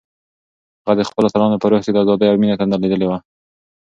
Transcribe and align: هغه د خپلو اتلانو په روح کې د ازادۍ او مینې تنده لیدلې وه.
هغه 0.85 0.93
د 0.97 1.01
خپلو 1.09 1.25
اتلانو 1.29 1.61
په 1.61 1.67
روح 1.71 1.81
کې 1.85 1.91
د 1.93 1.97
ازادۍ 2.03 2.27
او 2.29 2.39
مینې 2.41 2.55
تنده 2.59 2.77
لیدلې 2.83 3.07
وه. 3.07 3.17